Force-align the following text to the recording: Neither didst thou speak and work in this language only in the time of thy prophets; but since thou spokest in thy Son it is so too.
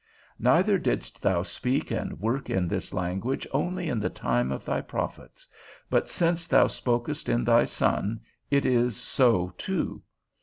Neither 0.39 0.79
didst 0.79 1.21
thou 1.21 1.43
speak 1.43 1.91
and 1.91 2.19
work 2.19 2.49
in 2.49 2.67
this 2.67 2.91
language 2.91 3.45
only 3.51 3.87
in 3.87 3.99
the 3.99 4.09
time 4.09 4.51
of 4.51 4.65
thy 4.65 4.81
prophets; 4.81 5.47
but 5.91 6.09
since 6.09 6.47
thou 6.47 6.65
spokest 6.65 7.29
in 7.29 7.43
thy 7.43 7.65
Son 7.65 8.19
it 8.49 8.65
is 8.65 8.97
so 8.97 9.53
too. 9.59 10.01